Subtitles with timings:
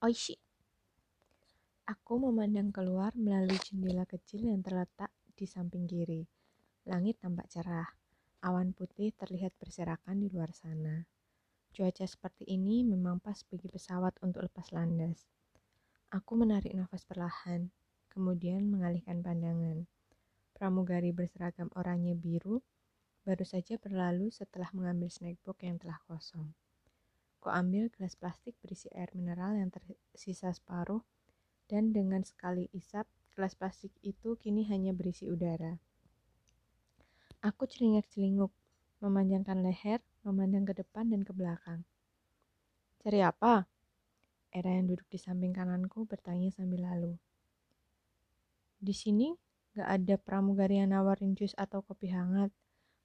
[0.00, 0.32] Oishi.
[1.84, 6.24] Aku memandang keluar melalui jendela kecil yang terletak di samping kiri.
[6.88, 7.84] Langit tampak cerah.
[8.40, 11.04] Awan putih terlihat berserakan di luar sana.
[11.76, 15.28] Cuaca seperti ini memang pas bagi pesawat untuk lepas landas.
[16.08, 17.68] Aku menarik nafas perlahan,
[18.08, 19.84] kemudian mengalihkan pandangan.
[20.56, 22.64] Pramugari berseragam oranye biru
[23.28, 26.56] baru saja berlalu setelah mengambil snackbox yang telah kosong.
[27.40, 31.00] Ku ambil gelas plastik berisi air mineral yang tersisa separuh
[31.72, 35.80] dan dengan sekali isap, gelas plastik itu kini hanya berisi udara.
[37.40, 38.52] Aku celingak-celinguk,
[39.00, 41.88] memanjangkan leher, memandang ke depan dan ke belakang.
[43.00, 43.64] Cari apa?
[44.52, 47.16] Era yang duduk di samping kananku bertanya sambil lalu.
[48.76, 49.32] Di sini
[49.72, 52.52] gak ada pramugari yang nawarin jus atau kopi hangat.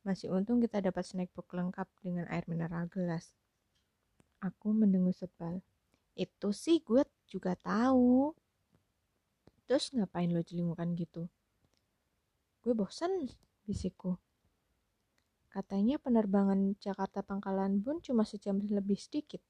[0.04, 3.32] Masih untung kita dapat snack box lengkap dengan air mineral gelas.
[4.46, 5.66] Aku mendengus sebal.
[6.14, 8.30] Itu sih gue juga tahu.
[9.66, 11.26] Terus ngapain lo celingukan gitu?
[12.62, 13.26] Gue bosan,
[13.66, 14.22] bisikku.
[15.50, 19.42] Katanya penerbangan Jakarta Pangkalan Bun cuma sejam lebih sedikit.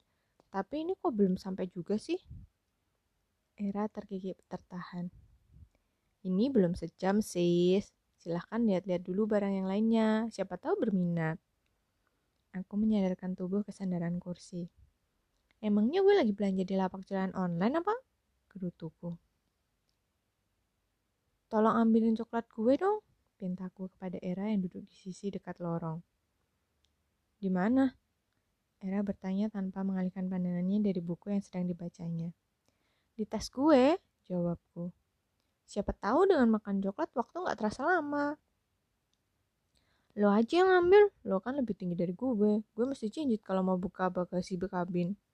[0.47, 2.21] Tapi ini kok belum sampai juga sih?
[3.59, 5.11] Era tergigit tertahan.
[6.23, 7.91] Ini belum sejam, sis.
[8.15, 10.31] Silahkan lihat-lihat dulu barang yang lainnya.
[10.31, 11.35] Siapa tahu berminat.
[12.55, 14.71] Aku menyadarkan tubuh kesandaran kursi.
[15.65, 17.89] Emangnya gue lagi belanja di lapak jalan online apa?
[18.53, 19.17] Gerutuku.
[21.49, 23.01] Tolong ambilin coklat gue dong,
[23.41, 26.05] pintaku kepada Era yang duduk di sisi dekat lorong.
[27.41, 27.89] Di mana?
[28.77, 32.29] Era bertanya tanpa mengalihkan pandangannya dari buku yang sedang dibacanya.
[33.17, 33.97] Di tas gue,
[34.29, 34.93] jawabku.
[35.65, 38.37] Siapa tahu dengan makan coklat waktu nggak terasa lama.
[40.13, 42.61] Lo aja yang ngambil, lo kan lebih tinggi dari gue.
[42.61, 45.24] Gue mesti cincit kalau mau buka bagasi kabin.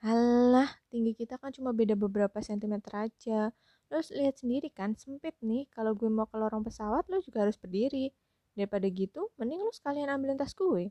[0.00, 3.52] Halah, tinggi kita kan cuma beda beberapa sentimeter aja.
[3.92, 5.68] Lo lihat sendiri kan, sempit nih.
[5.68, 8.08] Kalau gue mau ke lorong pesawat, lo juga harus berdiri.
[8.56, 10.88] Daripada gitu, mending lo sekalian ambilin tas gue.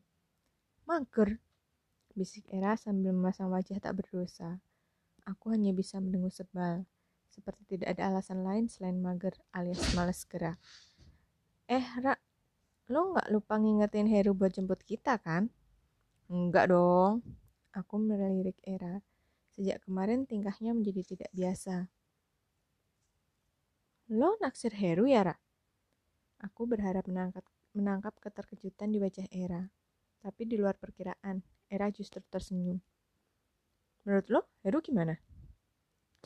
[0.85, 1.41] Mager,
[2.13, 4.61] bisik Era sambil memasang wajah tak berdosa.
[5.25, 6.85] Aku hanya bisa mendengus sebal,
[7.33, 10.61] seperti tidak ada alasan lain selain mager alias males gerak.
[11.65, 12.13] Eh, Ra,
[12.93, 15.49] lo nggak lupa ngingetin Heru buat jemput kita kan?
[16.29, 17.25] Enggak dong.
[17.79, 18.99] Aku melirik Era.
[19.55, 21.87] Sejak kemarin tingkahnya menjadi tidak biasa.
[24.11, 25.35] Lo naksir Heru ya, Ra?
[26.43, 29.63] Aku berharap menangkap, menangkap keterkejutan di wajah Era.
[30.19, 31.39] Tapi di luar perkiraan,
[31.71, 32.83] Era justru tersenyum.
[34.03, 35.15] Menurut lo, Heru gimana?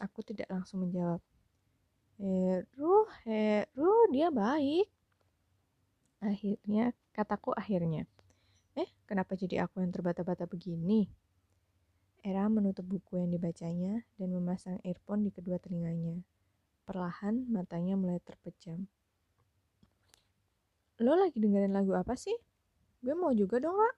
[0.02, 1.22] Aku tidak langsung menjawab.
[2.18, 4.90] Heru, Heru, dia baik.
[6.24, 8.09] Akhirnya, kataku akhirnya.
[8.74, 11.23] Eh, kenapa jadi aku yang terbata-bata begini?
[12.24, 16.24] Era menutup buku yang dibacanya dan memasang earphone di kedua telinganya.
[16.88, 18.88] Perlahan matanya mulai terpejam.
[21.04, 22.32] Lo lagi dengerin lagu apa sih?
[23.04, 23.96] Gue mau juga dong, Kak.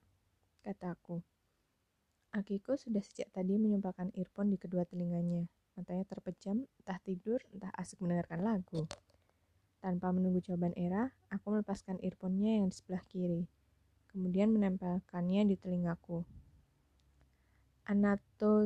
[0.65, 1.21] Kataku.
[2.33, 5.45] Akiko sudah sejak tadi menyumpahkan earphone di kedua telinganya.
[5.77, 8.89] Matanya terpejam, entah tidur, entah asik mendengarkan lagu.
[9.85, 13.45] Tanpa menunggu jawaban Era, aku melepaskan earphone-nya yang di sebelah kiri.
[14.09, 16.25] Kemudian menempelkannya di telingaku.
[17.85, 18.65] Anato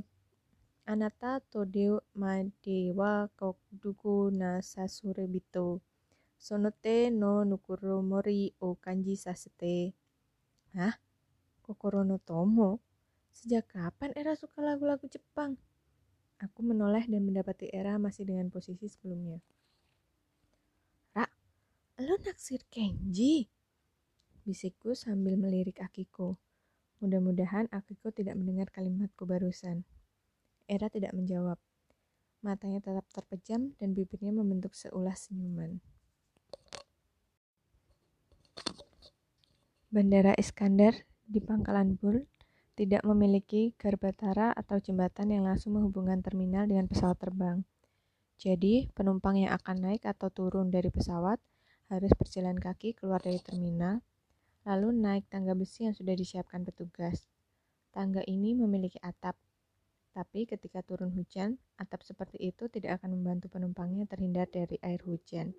[0.90, 4.57] Anata todeu madewa kokuduku na
[5.30, 5.81] bito.
[6.46, 9.94] Sonote no nukuro mori o kanji sasete.
[10.74, 10.96] Hah?
[11.62, 12.79] Kokoro no Tomo?
[13.29, 15.62] Sejak kapan Era suka lagu-lagu Jepang?
[16.41, 19.38] Aku menoleh dan mendapati Era masih dengan posisi sebelumnya.
[21.13, 21.29] Ra,
[22.02, 23.46] lo naksir Kenji?
[24.41, 26.48] Bisikku sambil melirik Akiko.
[26.99, 29.87] Mudah-mudahan Akiko tidak mendengar kalimatku barusan.
[30.67, 31.55] Era tidak menjawab.
[32.43, 35.79] Matanya tetap terpejam dan bibirnya membentuk seulas senyuman.
[39.89, 40.93] Bandara Iskandar
[41.25, 42.27] di Pangkalan Bul
[42.79, 47.67] tidak memiliki garbatara atau jembatan yang langsung menghubungkan terminal dengan pesawat terbang.
[48.40, 51.43] Jadi, penumpang yang akan naik atau turun dari pesawat
[51.91, 53.99] harus berjalan kaki keluar dari terminal,
[54.69, 57.25] lalu naik tangga besi yang sudah disiapkan petugas.
[57.89, 59.33] Tangga ini memiliki atap,
[60.13, 65.57] tapi ketika turun hujan, atap seperti itu tidak akan membantu penumpangnya terhindar dari air hujan.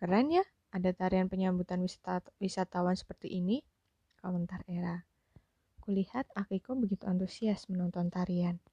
[0.00, 1.84] Keren ya, ada tarian penyambutan
[2.40, 3.60] wisatawan seperti ini,
[4.24, 5.04] komentar Era.
[5.84, 8.64] Kulihat Akiko begitu antusias menonton tarian,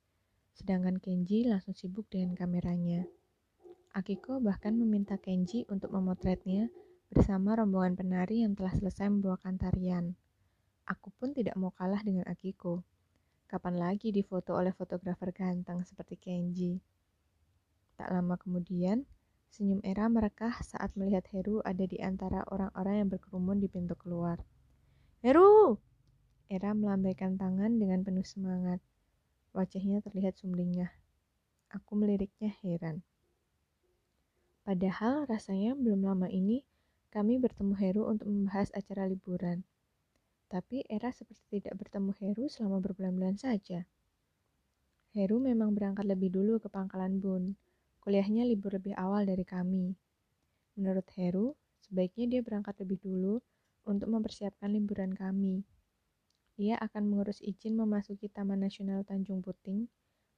[0.56, 3.04] sedangkan Kenji langsung sibuk dengan kameranya.
[3.92, 6.72] Akiko bahkan meminta Kenji untuk memotretnya
[7.10, 10.14] bersama rombongan penari yang telah selesai membawakan tarian.
[10.86, 12.86] Aku pun tidak mau kalah dengan Akiko.
[13.50, 16.78] Kapan lagi difoto oleh fotografer ganteng seperti Kenji?
[17.98, 19.10] Tak lama kemudian,
[19.50, 24.38] senyum Era merekah saat melihat Heru ada di antara orang-orang yang berkerumun di pintu keluar.
[25.26, 25.82] Heru!
[26.46, 28.78] Era melambaikan tangan dengan penuh semangat.
[29.58, 30.94] Wajahnya terlihat sumringah.
[31.74, 33.02] Aku meliriknya heran.
[34.62, 36.62] Padahal rasanya belum lama ini
[37.10, 39.66] kami bertemu Heru untuk membahas acara liburan.
[40.50, 43.86] Tapi Era seperti tidak bertemu Heru selama berbulan-bulan saja.
[45.14, 47.58] Heru memang berangkat lebih dulu ke pangkalan Bun.
[48.02, 49.98] Kuliahnya libur lebih awal dari kami.
[50.78, 53.42] Menurut Heru, sebaiknya dia berangkat lebih dulu
[53.90, 55.66] untuk mempersiapkan liburan kami.
[56.62, 59.90] Ia akan mengurus izin memasuki Taman Nasional Tanjung Puting,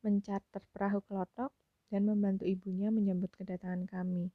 [0.08, 1.52] mencarter perahu kelotok,
[1.92, 4.32] dan membantu ibunya menyambut kedatangan kami.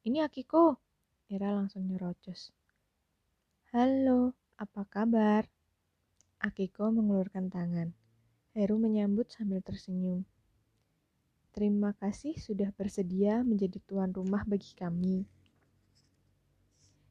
[0.00, 0.80] Ini Akiko.
[1.28, 2.56] Era langsung nyerocos.
[3.68, 5.44] Halo, apa kabar?
[6.40, 7.92] Akiko mengulurkan tangan.
[8.56, 10.24] Heru menyambut sambil tersenyum.
[11.52, 15.28] Terima kasih sudah bersedia menjadi tuan rumah bagi kami.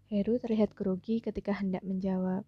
[0.09, 2.41] Heru terlihat grogi ketika hendak menjawab.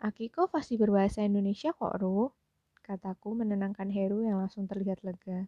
[0.00, 2.32] Akiko pasti berbahasa Indonesia kok, Ruh
[2.80, 5.44] kataku menenangkan Heru yang langsung terlihat lega.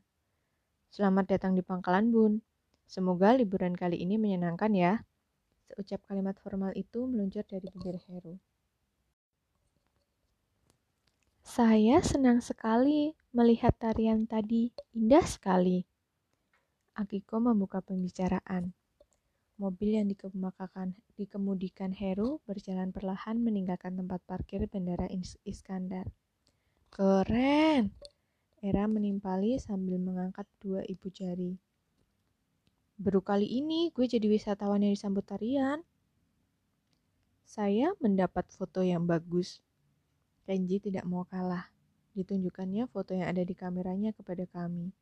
[0.93, 2.45] Selamat datang di pangkalan Bun.
[2.87, 5.03] Semoga liburan kali ini menyenangkan ya.
[5.67, 8.39] Seucap kalimat formal itu meluncur dari bibir Heru.
[11.47, 15.83] Saya senang sekali melihat tarian tadi, indah sekali.
[16.95, 18.75] Akiko membuka pembicaraan.
[19.57, 20.07] Mobil yang
[21.17, 25.09] dikemudikan, Heru berjalan perlahan meninggalkan tempat parkir Bandara
[25.43, 26.07] Iskandar.
[26.93, 27.91] Keren.
[28.61, 31.57] Era menimpali sambil mengangkat dua ibu jari.
[32.97, 35.85] Baru kali ini gue jadi wisatawan yang disambut tarian.
[37.45, 39.61] Saya mendapat foto yang bagus.
[40.49, 41.69] Kenji tidak mau kalah.
[42.17, 44.97] Ditunjukkannya foto yang ada di kameranya kepada kami.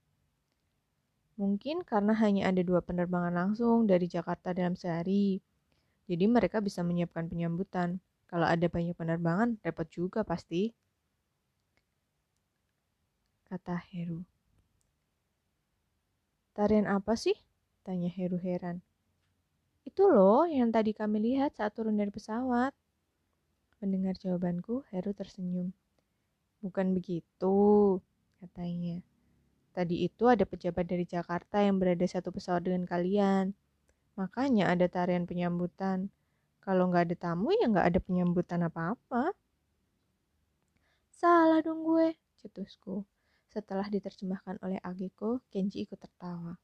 [1.38, 5.38] Mungkin karena hanya ada dua penerbangan langsung dari Jakarta dalam sehari.
[6.11, 8.02] Jadi mereka bisa menyiapkan penyambutan.
[8.26, 10.75] Kalau ada banyak penerbangan, repot juga pasti
[13.46, 14.26] kata Heru.
[16.58, 17.44] Tarian apa sih?
[17.85, 18.81] Tanya Heru heran.
[19.85, 22.73] Itu loh yang tadi kami lihat saat turun dari pesawat.
[23.85, 25.69] Mendengar jawabanku, Heru tersenyum.
[26.65, 28.01] Bukan begitu,
[28.41, 29.05] katanya.
[29.77, 33.53] Tadi itu ada pejabat dari Jakarta yang berada satu pesawat dengan kalian.
[34.17, 36.09] Makanya ada tarian penyambutan.
[36.65, 39.37] Kalau nggak ada tamu ya nggak ada penyambutan apa-apa.
[41.13, 43.05] Salah dong gue, cetusku.
[43.53, 46.57] Setelah diterjemahkan oleh Agiko, Kenji ikut tertawa.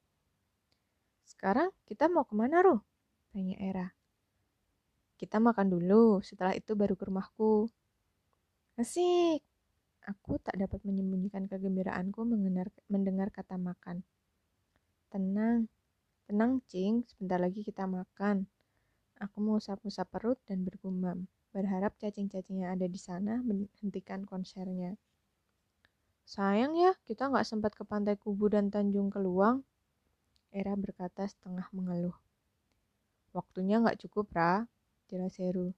[1.30, 2.82] Sekarang kita mau ke mana, Ruh?
[3.30, 3.86] Tanya Era.
[5.14, 7.70] Kita makan dulu, setelah itu baru ke rumahku.
[8.74, 9.38] Asik!
[10.10, 14.02] Aku tak dapat menyembunyikan kegembiraanku mendengar, mendengar kata makan.
[15.06, 15.70] Tenang,
[16.26, 18.50] tenang Cing, sebentar lagi kita makan.
[19.22, 24.98] Aku mau usap-usap perut dan bergumam, berharap cacing-cacing yang ada di sana menghentikan konsernya.
[26.26, 29.62] Sayang ya, kita nggak sempat ke Pantai Kubu dan Tanjung Keluang.
[30.50, 32.19] Era berkata setengah mengeluh.
[33.31, 34.67] Waktunya nggak cukup, Ra,
[35.06, 35.70] jelas Heru.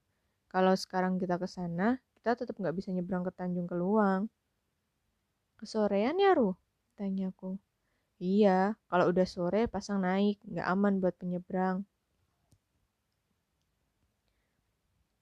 [0.49, 4.25] Kalau sekarang kita ke sana, kita tetap nggak bisa nyebrang ke Tanjung Keluang.
[5.61, 6.57] Kesorean ya, Ru?
[6.97, 7.61] Tanyaku.
[8.17, 11.85] Iya, kalau udah sore pasang naik, nggak aman buat penyeberang.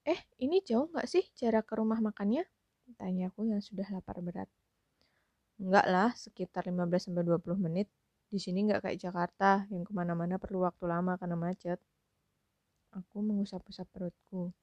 [0.08, 2.44] Eh, ini jauh nggak sih jarak ke rumah makannya?
[3.00, 4.48] Tanyaku yang sudah lapar berat.
[5.62, 7.88] Enggak lah, sekitar 15-20 menit.
[8.32, 11.84] Di sini enggak kayak Jakarta, yang ke mana-mana perlu waktu lama karena macet.
[12.96, 14.56] Aku mengusap-usap perutku.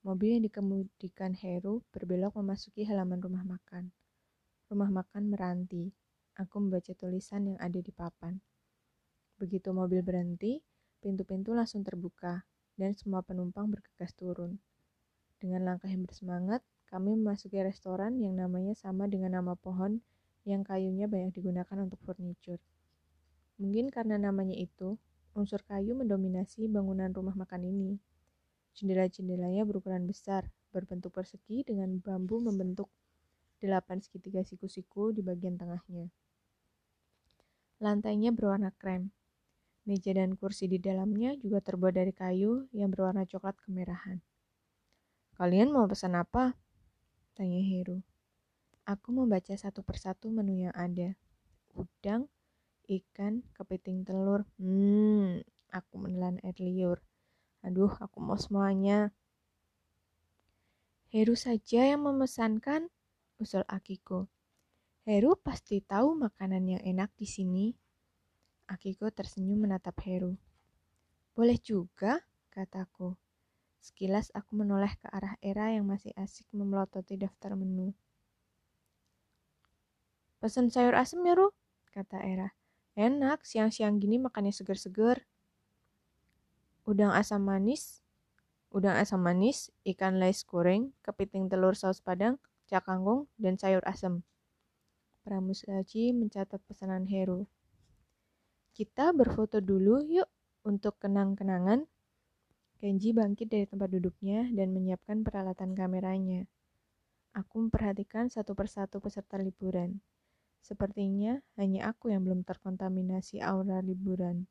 [0.00, 3.92] Mobil yang dikemudikan Heru berbelok memasuki halaman rumah makan.
[4.72, 5.92] Rumah makan meranti.
[6.40, 8.40] Aku membaca tulisan yang ada di papan.
[9.36, 10.64] Begitu mobil berhenti,
[11.04, 12.48] pintu-pintu langsung terbuka,
[12.80, 14.56] dan semua penumpang bergegas turun.
[15.36, 20.00] Dengan langkah yang bersemangat, kami memasuki restoran yang namanya sama dengan nama pohon
[20.48, 22.71] yang kayunya banyak digunakan untuk furniture.
[23.62, 24.98] Mungkin karena namanya itu,
[25.38, 28.02] unsur kayu mendominasi bangunan rumah makan ini.
[28.74, 32.90] Jendela-jendelanya berukuran besar, berbentuk persegi dengan bambu membentuk
[33.62, 36.10] delapan segitiga siku-siku di bagian tengahnya.
[37.78, 39.14] Lantainya berwarna krem.
[39.86, 44.18] Meja dan kursi di dalamnya juga terbuat dari kayu yang berwarna coklat kemerahan.
[45.38, 46.58] Kalian mau pesan apa?
[47.38, 48.02] Tanya Heru.
[48.82, 51.14] Aku membaca satu persatu menu yang ada.
[51.74, 52.26] Udang,
[52.88, 54.46] ikan, kepiting telur.
[54.58, 56.98] Hmm, aku menelan air liur.
[57.62, 59.14] Aduh, aku mau semuanya.
[61.12, 62.88] Heru saja yang memesankan,
[63.36, 64.32] usul Akiko.
[65.04, 67.66] Heru pasti tahu makanan yang enak di sini.
[68.70, 70.38] Akiko tersenyum menatap Heru.
[71.36, 73.18] Boleh juga, kataku.
[73.82, 77.90] Sekilas aku menoleh ke arah Era yang masih asik memelototi daftar menu.
[80.38, 81.50] Pesan sayur asem ya, Ru,
[81.90, 82.54] kata Era.
[82.92, 85.24] Enak, siang-siang gini makannya seger-seger.
[86.84, 88.04] Udang asam manis,
[88.68, 92.36] udang asam manis, ikan lais goreng, kepiting telur saus padang,
[92.68, 94.20] cakangkung, dan sayur asem.
[95.24, 97.48] Pramusaji mencatat pesanan Heru.
[98.76, 100.28] Kita berfoto dulu yuk
[100.66, 101.86] untuk kenang-kenangan,
[102.82, 106.50] Kenji bangkit dari tempat duduknya dan menyiapkan peralatan kameranya.
[107.30, 110.02] Aku memperhatikan satu persatu peserta liburan.
[110.62, 114.46] Sepertinya hanya aku yang belum terkontaminasi aura liburan.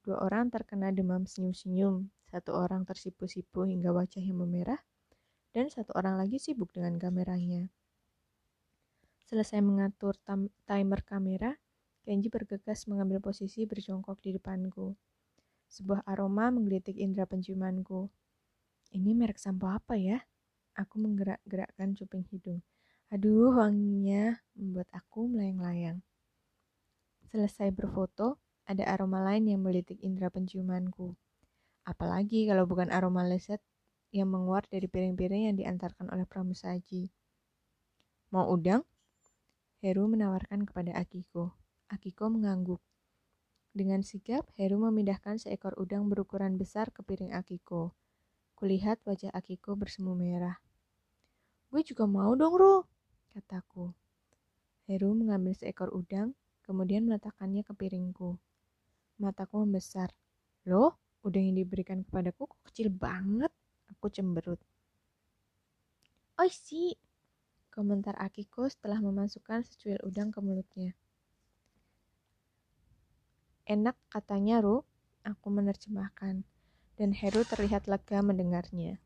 [0.00, 4.80] Dua orang terkena demam senyum-senyum, satu orang tersipu-sipu hingga wajahnya memerah,
[5.52, 7.68] dan satu orang lagi sibuk dengan kameranya.
[9.28, 10.16] Selesai mengatur
[10.64, 11.52] timer kamera,
[12.06, 14.94] Kenji bergegas mengambil posisi berjongkok di depanku.
[15.66, 18.06] Sebuah aroma menggelitik indera penciumanku.
[18.94, 20.22] Ini merek sampo apa ya?
[20.78, 22.62] Aku menggerak-gerakkan cuping hidung.
[23.14, 26.02] Aduh, wanginya membuat aku melayang-layang.
[27.30, 31.14] Selesai berfoto, ada aroma lain yang melitik indera penciumanku.
[31.86, 33.62] Apalagi kalau bukan aroma lezat
[34.10, 37.06] yang menguat dari piring-piring yang diantarkan oleh pramusaji.
[38.34, 38.82] Mau udang?
[39.78, 41.54] Heru menawarkan kepada Akiko.
[41.86, 42.82] Akiko mengangguk.
[43.70, 47.94] Dengan sigap, Heru memindahkan seekor udang berukuran besar ke piring Akiko.
[48.58, 50.58] Kulihat wajah Akiko bersemu merah.
[51.70, 52.82] Gue juga mau dong, Ru,
[53.36, 53.92] kataku.
[54.88, 56.32] Heru mengambil seekor udang,
[56.64, 58.40] kemudian meletakkannya ke piringku.
[59.20, 60.08] Mataku membesar.
[60.64, 63.52] Loh, udang yang diberikan kepadaku kok kecil banget?
[63.92, 64.56] Aku cemberut.
[66.40, 66.96] Oh sih,
[67.68, 70.96] komentar Akiko setelah memasukkan secuil udang ke mulutnya.
[73.68, 74.80] Enak katanya, Ru.
[75.26, 76.46] Aku menerjemahkan.
[76.96, 78.96] Dan Heru terlihat lega mendengarnya.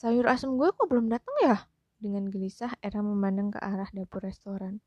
[0.00, 1.68] Sayur asem gue kok belum datang ya?
[2.00, 4.80] Dengan gelisah, Era memandang ke arah dapur restoran.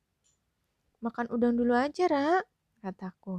[1.05, 2.41] Makan udang dulu aja, Ra,
[2.81, 3.37] kataku.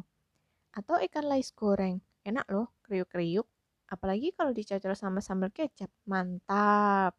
[0.70, 1.98] Atau ikan lais goreng.
[2.22, 3.50] Enak loh, kriuk-kriuk.
[3.90, 5.90] Apalagi kalau dicocol sama sambal kecap.
[6.06, 7.18] Mantap.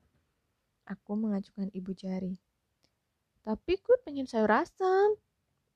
[0.88, 2.39] Aku mengajukan ibu jari.
[3.43, 5.19] Tapi gue pengen sayur asam.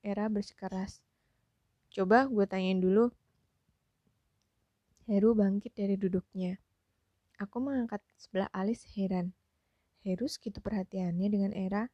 [0.00, 1.04] Era bersikeras.
[1.92, 3.12] Coba gue tanyain dulu.
[5.04, 6.56] Heru bangkit dari duduknya.
[7.36, 9.36] Aku mengangkat sebelah alis heran.
[10.00, 11.92] Heru segitu perhatiannya dengan Era.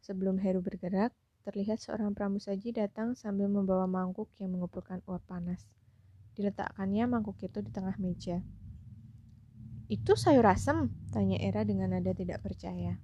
[0.00, 1.12] Sebelum Heru bergerak,
[1.44, 5.68] terlihat seorang pramusaji datang sambil membawa mangkuk yang mengumpulkan uap panas.
[6.32, 8.40] Diletakkannya mangkuk itu di tengah meja.
[9.92, 10.88] Itu sayur asem?
[11.12, 12.96] Tanya Era dengan nada tidak percaya.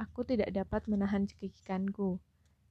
[0.00, 2.16] Aku tidak dapat menahan cekikikanku.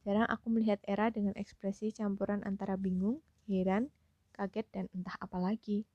[0.01, 3.93] Jarang aku melihat Era dengan ekspresi campuran antara bingung, heran,
[4.33, 5.85] kaget, dan entah apa lagi.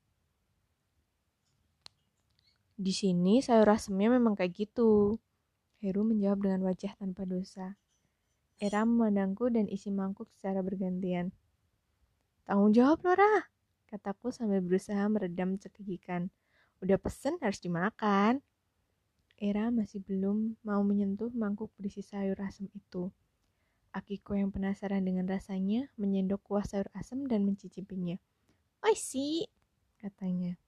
[2.74, 5.22] Di sini sayur asemnya memang kayak gitu.
[5.78, 7.78] Heru menjawab dengan wajah tanpa dosa.
[8.58, 11.30] Era memandangku dan isi mangkuk secara bergantian.
[12.42, 13.46] Tanggung jawab, Nora,
[13.86, 16.34] kataku sambil berusaha meredam cekikikan.
[16.82, 18.42] Udah pesen harus dimakan.
[19.38, 23.10] Era masih belum mau menyentuh mangkuk berisi sayur asem itu.
[23.94, 28.18] Akiko yang penasaran dengan rasanya menyendok kuah sayur asam dan mencicipinya.
[28.82, 29.46] Oh sih,
[30.02, 30.58] katanya.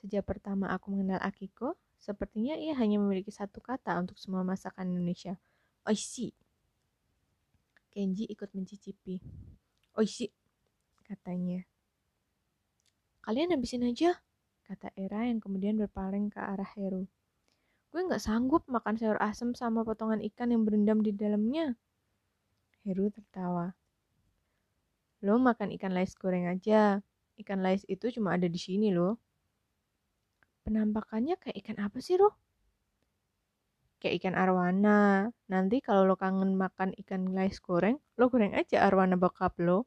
[0.00, 5.40] Sejak pertama aku mengenal Akiko, sepertinya ia hanya memiliki satu kata untuk semua masakan Indonesia.
[5.88, 6.36] Oishi.
[7.88, 9.22] Kenji ikut mencicipi.
[9.96, 10.28] Oishi,
[11.08, 11.64] katanya.
[13.24, 14.20] Kalian habisin aja,
[14.68, 17.08] kata Era yang kemudian berpaling ke arah Heru.
[17.90, 21.74] Gue gak sanggup makan sayur asam sama potongan ikan yang berendam di dalamnya.
[22.84, 23.72] Heru tertawa.
[25.24, 27.00] Lo makan ikan lais goreng aja.
[27.40, 29.16] Ikan lais itu cuma ada di sini loh.
[30.66, 32.34] Penampakannya kayak ikan apa sih, lo?
[34.02, 35.30] Kayak ikan arwana.
[35.46, 39.86] Nanti kalau lo kangen makan ikan lais goreng, lo goreng aja arwana bokap lo.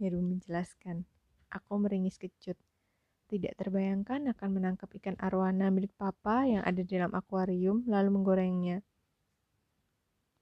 [0.00, 1.04] Heru menjelaskan.
[1.52, 2.56] Aku meringis kecut.
[3.28, 8.80] Tidak terbayangkan akan menangkap ikan arwana milik papa yang ada di dalam akuarium lalu menggorengnya.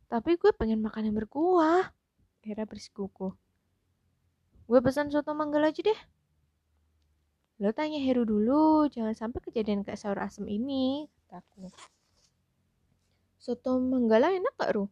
[0.06, 1.90] Tapi gue pengen makan yang berkuah.
[2.46, 3.34] Hera bersikuku.
[4.70, 6.00] Gue pesan soto manggal aja deh.
[7.56, 11.72] Lo tanya Heru dulu, jangan sampai kejadian kayak sayur asem ini, kataku.
[13.40, 14.84] Soto manggala enak gak, Ru?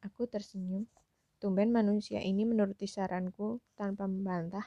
[0.00, 0.88] Aku tersenyum.
[1.36, 4.64] Tumben manusia ini menuruti saranku tanpa membantah.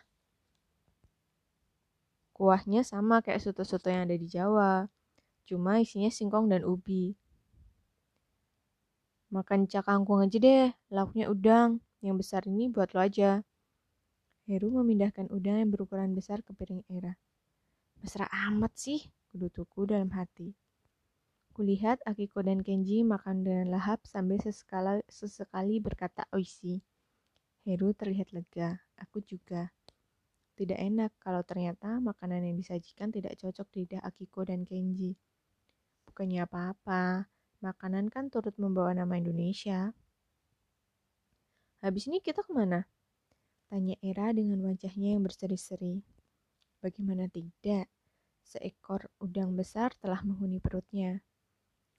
[2.38, 4.86] Kuahnya sama kayak soto-soto yang ada di Jawa,
[5.50, 7.18] cuma isinya singkong dan ubi.
[9.34, 11.82] Makan cak kangkung aja deh, lauknya udang.
[12.06, 13.42] Yang besar ini buat lo aja.
[14.48, 17.12] Heru memindahkan udang yang berukuran besar ke piring Era.
[18.00, 20.56] Mesra amat sih, kudutuku dalam hati.
[21.51, 26.80] Kulihat Akiko dan Kenji makan dengan lahap sambil sesekali, sesekali berkata oishi.
[27.68, 29.68] Heru terlihat lega, aku juga.
[30.56, 35.20] Tidak enak kalau ternyata makanan yang disajikan tidak cocok di lidah Akiko dan Kenji.
[36.08, 37.27] Bukannya apa-apa,
[37.60, 39.92] makanan kan turut membawa nama Indonesia.
[41.84, 42.88] Habis ini kita ke mana?
[43.68, 46.00] Tanya Era dengan wajahnya yang berseri-seri.
[46.80, 47.92] Bagaimana tidak?
[48.48, 51.20] Seekor udang besar telah menghuni perutnya.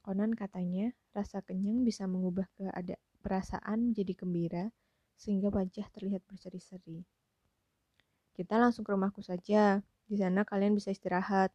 [0.01, 4.65] Konon katanya, rasa kenyang bisa mengubah keadaan perasaan menjadi gembira,
[5.19, 7.05] sehingga wajah terlihat berseri-seri.
[8.33, 9.83] Kita langsung ke rumahku saja.
[10.09, 11.53] Di sana kalian bisa istirahat.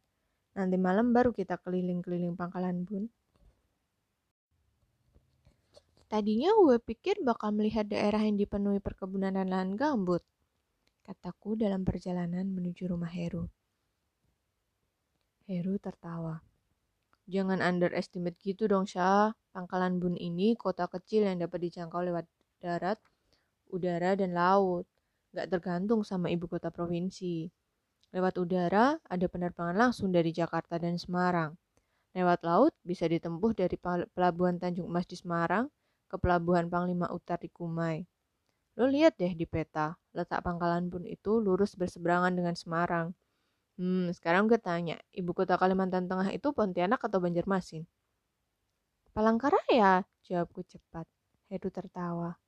[0.54, 3.10] Nanti malam baru kita keliling-keliling pangkalan bun.
[6.04, 10.20] Tadinya gue pikir bakal melihat daerah yang dipenuhi perkebunan dan lahan gambut.
[11.04, 13.48] Kataku dalam perjalanan menuju rumah Heru.
[15.48, 16.40] Heru tertawa.
[17.24, 19.32] Jangan underestimate gitu dong, Syah.
[19.52, 22.28] Pangkalan Bun ini kota kecil yang dapat dijangkau lewat
[22.60, 23.00] darat,
[23.72, 24.88] udara, dan laut
[25.34, 27.50] nggak tergantung sama ibu kota provinsi.
[28.14, 31.58] Lewat udara, ada penerbangan langsung dari Jakarta dan Semarang.
[32.14, 33.74] Lewat laut, bisa ditempuh dari
[34.14, 35.66] Pelabuhan Tanjung Emas di Semarang
[36.14, 38.06] ke Pelabuhan Panglima Utar di Kumai.
[38.78, 43.10] Lo lihat deh di peta, letak pangkalan pun itu lurus berseberangan dengan Semarang.
[43.74, 47.82] Hmm, sekarang gue tanya, ibu kota Kalimantan Tengah itu Pontianak atau Banjarmasin?
[49.10, 51.10] Palangkaraya, jawabku cepat.
[51.50, 52.38] Heru tertawa.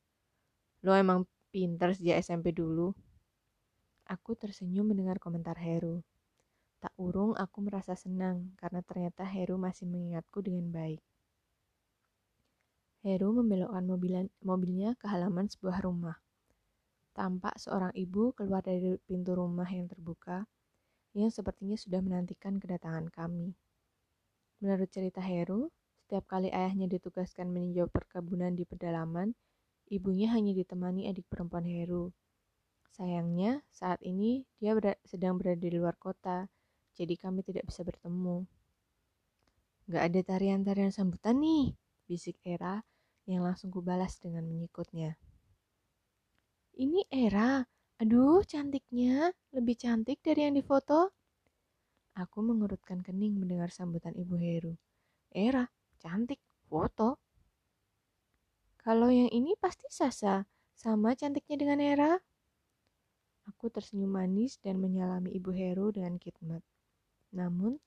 [0.87, 2.95] Lo emang Pinter sejak SMP dulu.
[4.07, 6.07] Aku tersenyum mendengar komentar Heru.
[6.79, 11.03] Tak urung aku merasa senang karena ternyata Heru masih mengingatku dengan baik.
[13.07, 13.87] Heru membelokkan
[14.43, 16.19] mobilnya ke halaman sebuah rumah.
[17.15, 20.43] Tampak seorang ibu keluar dari pintu rumah yang terbuka,
[21.15, 23.55] yang sepertinya sudah menantikan kedatangan kami.
[24.59, 25.71] Menurut cerita Heru,
[26.03, 29.39] setiap kali ayahnya ditugaskan meninjau perkebunan di pedalaman,
[29.87, 32.11] Ibunya hanya ditemani adik perempuan Heru.
[32.91, 36.51] Sayangnya, saat ini dia ber sedang berada di luar kota,
[36.99, 38.43] jadi kami tidak bisa bertemu.
[39.87, 41.71] Gak ada tarian-tarian sambutan nih,
[42.11, 42.83] bisik Era
[43.27, 45.19] yang langsung kubalas dengan menyikutnya.
[46.79, 47.67] Ini Era,
[47.99, 51.11] aduh cantiknya, lebih cantik dari yang difoto.
[52.17, 54.73] Aku mengurutkan kening mendengar sambutan Ibu Heru.
[55.35, 55.69] Era,
[56.01, 57.21] cantik, foto.
[58.81, 62.13] Kalau yang ini pasti Sasa, sama cantiknya dengan Hera.
[63.49, 66.63] Aku tersenyum manis dan menyalami Ibu Heru dengan khidmat.
[67.35, 67.79] Namun,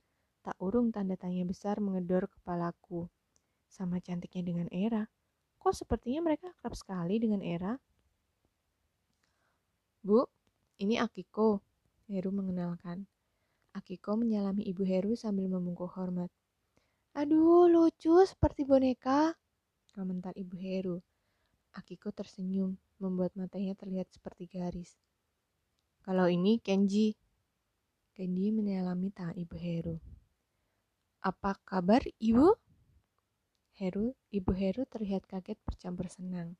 [0.44, 3.08] tak urung tanda tanya besar mengedor kepalaku.
[3.70, 5.06] Sama cantiknya dengan Era.
[5.60, 7.76] Kok sepertinya mereka akrab sekali dengan Era?
[10.00, 10.24] Bu,
[10.80, 11.60] ini Akiko.
[12.10, 13.06] Heru mengenalkan.
[13.76, 16.32] Akiko menyalami Ibu Heru sambil membungkuk hormat.
[17.14, 19.36] Aduh, lucu seperti boneka
[19.92, 20.98] komentar Ibu Heru.
[21.76, 24.96] Akiko tersenyum, membuat matanya terlihat seperti garis.
[26.02, 27.14] Kalau ini Kenji.
[28.16, 29.96] Kenji menyalami tangan Ibu Heru.
[31.20, 32.69] Apa kabar, Ibu?
[33.80, 36.60] Heru, Ibu Heru terlihat kaget bercampur senang.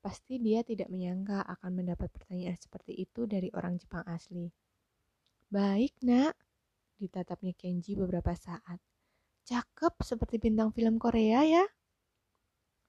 [0.00, 4.48] Pasti dia tidak menyangka akan mendapat pertanyaan seperti itu dari orang Jepang asli.
[5.52, 6.32] Baik, nak.
[6.96, 8.80] Ditatapnya Kenji beberapa saat.
[9.44, 11.64] Cakep seperti bintang film Korea ya.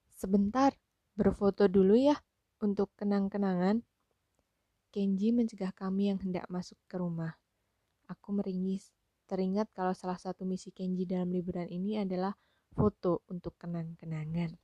[0.08, 0.72] Sebentar,
[1.20, 2.16] berfoto dulu ya
[2.64, 3.84] untuk kenang-kenangan.
[4.96, 7.36] Kenji mencegah kami yang hendak masuk ke rumah.
[8.08, 8.96] Aku meringis,
[9.28, 12.32] teringat kalau salah satu misi Kenji dalam liburan ini adalah
[12.72, 14.56] foto untuk kenang-kenangan.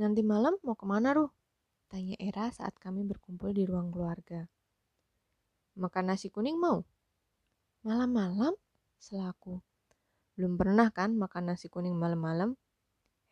[0.00, 1.28] Nanti malam mau ke mana, Ruh?
[1.92, 4.48] Tanya Era saat kami berkumpul di ruang keluarga.
[5.76, 6.80] Makan nasi kuning mau?
[7.84, 8.56] Malam-malam?
[8.96, 9.60] Selaku.
[10.32, 12.56] Belum pernah kan makan nasi kuning malam-malam?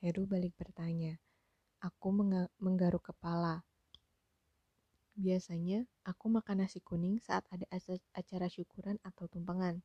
[0.04, 1.16] Heru balik bertanya.
[1.80, 2.12] Aku
[2.60, 3.64] menggaruk kepala.
[5.16, 7.64] Biasanya aku makan nasi kuning saat ada
[8.12, 9.80] acara syukuran atau tumpengan.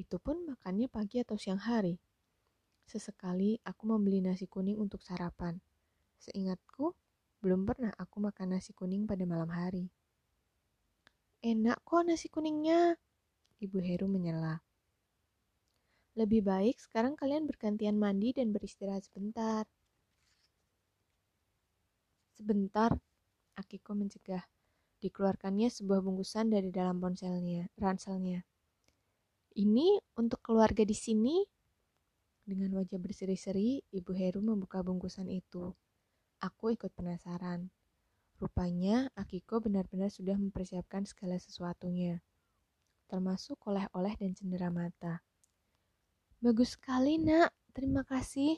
[0.00, 2.00] Itu pun makannya pagi atau siang hari.
[2.88, 5.60] Sesekali aku membeli nasi kuning untuk sarapan.
[6.16, 6.96] Seingatku,
[7.44, 9.92] belum pernah aku makan nasi kuning pada malam hari.
[11.44, 12.96] Enak kok nasi kuningnya,
[13.60, 14.64] Ibu Heru menyela.
[16.16, 19.68] Lebih baik sekarang kalian bergantian mandi dan beristirahat sebentar.
[22.40, 22.96] Sebentar,
[23.52, 24.48] Akiko mencegah.
[25.04, 28.49] Dikeluarkannya sebuah bungkusan dari dalam ponselnya, ranselnya.
[29.58, 31.42] Ini untuk keluarga di sini.
[32.46, 35.74] Dengan wajah berseri-seri, Ibu Heru membuka bungkusan itu.
[36.38, 37.70] Aku ikut penasaran.
[38.40, 42.24] Rupanya Akiko benar-benar sudah mempersiapkan segala sesuatunya,
[43.04, 45.20] termasuk oleh-oleh dan cendera mata.
[46.40, 47.52] Bagus sekali, nak.
[47.76, 48.56] Terima kasih.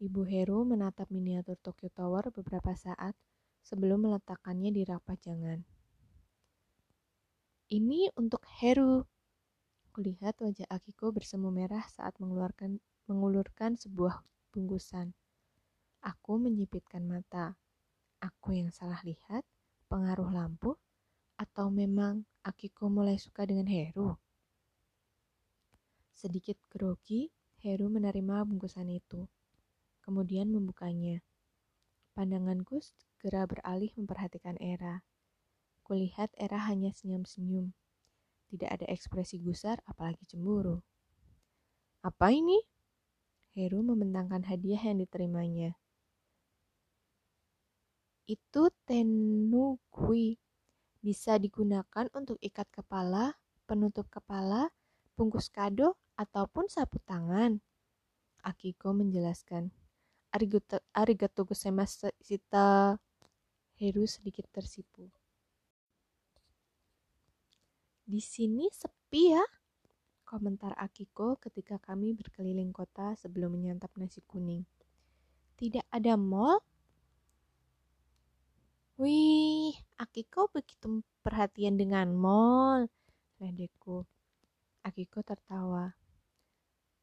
[0.00, 3.12] Ibu Heru menatap miniatur Tokyo Tower beberapa saat
[3.60, 5.60] sebelum meletakkannya di rak pajangan.
[7.68, 9.04] Ini untuk Heru.
[9.98, 12.78] Kulihat wajah Akiko bersemu merah saat mengeluarkan
[13.10, 14.22] mengulurkan sebuah
[14.54, 15.10] bungkusan.
[16.06, 17.58] Aku menyipitkan mata.
[18.22, 19.42] Aku yang salah lihat,
[19.90, 20.78] pengaruh lampu,
[21.34, 24.14] atau memang Akiko mulai suka dengan Heru?
[26.14, 29.26] Sedikit grogi, Heru menerima bungkusan itu,
[30.06, 31.26] kemudian membukanya.
[32.14, 35.02] Pandanganku segera beralih memperhatikan Era.
[35.82, 37.74] Kulihat Era hanya senyum-senyum.
[38.48, 40.80] Tidak ada ekspresi gusar, apalagi cemburu.
[42.00, 42.56] Apa ini?
[43.52, 45.76] Heru membentangkan hadiah yang diterimanya.
[48.24, 50.40] Itu tenugui.
[51.04, 53.36] Bisa digunakan untuk ikat kepala,
[53.68, 54.72] penutup kepala,
[55.16, 57.60] bungkus kado, ataupun sapu tangan.
[58.40, 59.74] Akiko menjelaskan.
[60.32, 62.96] Arigato, arigato gozaimasu sita.
[63.78, 65.10] Heru sedikit tersipu.
[68.08, 69.44] Di sini sepi ya,
[70.24, 74.64] komentar Akiko ketika kami berkeliling kota sebelum menyantap nasi kuning.
[75.60, 76.56] Tidak ada mall?
[78.96, 82.88] Wih, Akiko begitu perhatian dengan mall,
[83.44, 84.08] ledeku.
[84.88, 85.92] Akiko tertawa.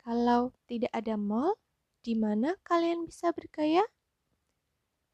[0.02, 1.54] Kalau tidak ada mall,
[2.02, 3.86] di mana kalian bisa bergaya?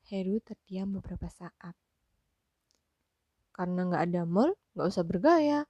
[0.08, 1.76] Heru terdiam beberapa saat.
[3.52, 5.68] Karena nggak ada mall, nggak usah bergaya.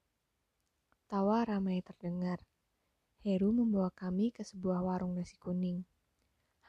[1.12, 2.40] Tawa ramai terdengar.
[3.20, 5.84] Heru membawa kami ke sebuah warung nasi kuning.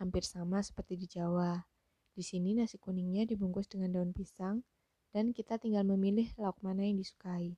[0.03, 1.63] Hampir sama seperti di Jawa.
[2.11, 4.67] Di sini nasi kuningnya dibungkus dengan daun pisang
[5.15, 7.55] dan kita tinggal memilih lauk mana yang disukai.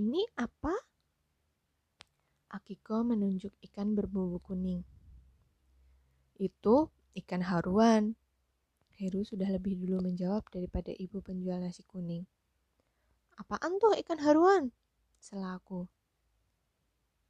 [0.00, 0.72] Ini apa?
[2.56, 4.80] Akiko menunjuk ikan berbumbu kuning.
[6.40, 6.88] Itu
[7.20, 8.16] ikan haruan.
[8.96, 12.24] Heru sudah lebih dulu menjawab daripada ibu penjual nasi kuning.
[13.36, 14.72] Apaan tuh ikan haruan?
[15.20, 15.84] Selaku.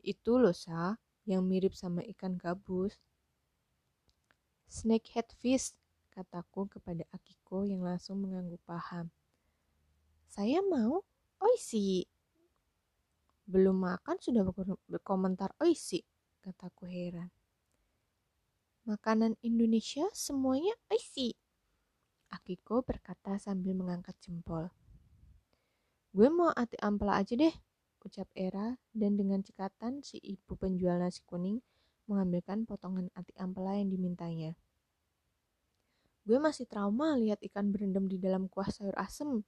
[0.01, 2.97] Itu loh, Sa, yang mirip sama ikan gabus.
[4.71, 5.75] Snakehead fish,
[6.15, 9.11] kataku kepada Akiko yang langsung mengangguk paham.
[10.31, 11.03] Saya mau
[11.43, 12.07] oishi.
[13.51, 14.47] Belum makan sudah
[14.87, 16.07] berkomentar oishi,
[16.39, 17.35] kataku heran.
[18.87, 21.35] Makanan Indonesia semuanya isi.
[22.31, 24.71] Akiko berkata sambil mengangkat jempol.
[26.15, 27.55] Gue mau ati ampela aja deh,
[28.05, 31.61] ucap Era dan dengan cekatan si ibu penjual nasi kuning
[32.11, 34.59] mengambilkan potongan ati ampela yang dimintanya.
[36.27, 39.47] Gue masih trauma lihat ikan berendam di dalam kuah sayur asem.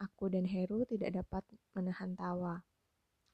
[0.00, 2.64] Aku dan Heru tidak dapat menahan tawa.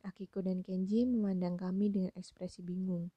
[0.05, 3.13] Akiko dan Kenji memandang kami dengan ekspresi bingung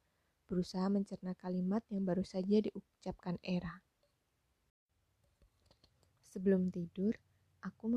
[0.48, 3.82] berusaha mencerna kalimat yang baru saja diucapkan Era.
[6.30, 7.17] Sebelum tidur,
[7.63, 7.88] aku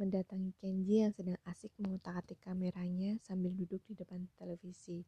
[0.00, 5.04] mendatangi Kenji yang sedang asik mengutak-atik kameranya sambil duduk di depan televisi.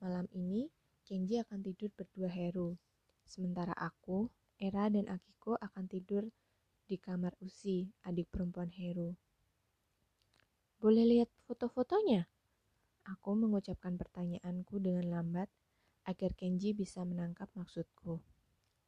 [0.00, 0.72] Malam ini,
[1.04, 2.80] Kenji akan tidur berdua Heru,
[3.28, 6.24] sementara aku, Era dan Akiko akan tidur
[6.88, 9.12] di kamar Usi, adik perempuan Heru.
[10.80, 12.24] Boleh lihat foto-fotonya?
[13.08, 15.48] Aku mengucapkan pertanyaanku dengan lambat
[16.08, 18.20] agar Kenji bisa menangkap maksudku.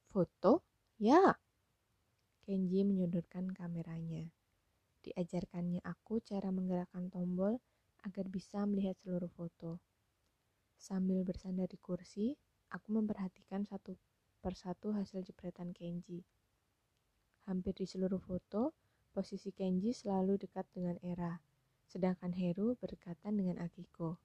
[0.09, 0.65] Foto?
[0.97, 1.40] Ya.
[2.41, 4.33] Kenji menyodorkan kameranya.
[5.05, 7.61] Diajarkannya aku cara menggerakkan tombol
[8.01, 9.77] agar bisa melihat seluruh foto.
[10.73, 12.33] Sambil bersandar di kursi,
[12.73, 13.93] aku memperhatikan satu
[14.41, 16.25] persatu hasil jepretan Kenji.
[17.45, 18.73] Hampir di seluruh foto,
[19.13, 21.37] posisi Kenji selalu dekat dengan Era,
[21.85, 24.17] sedangkan Heru berdekatan dengan Akiko.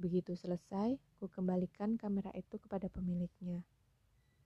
[0.00, 3.62] Begitu selesai, ku kembalikan kamera itu kepada pemiliknya.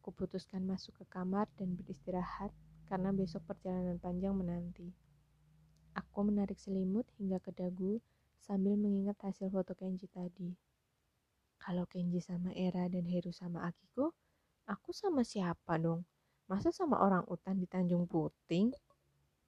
[0.05, 2.53] Kuputuskan masuk ke kamar dan beristirahat
[2.89, 4.93] karena besok perjalanan panjang menanti.
[5.95, 8.03] Aku menarik selimut hingga ke dagu
[8.43, 10.53] sambil mengingat hasil foto Kenji tadi.
[11.57, 14.13] Kalau Kenji sama Era dan Heru sama Akiko,
[14.69, 16.05] aku sama siapa dong?
[16.45, 18.75] Masa sama orang utan di Tanjung Puting?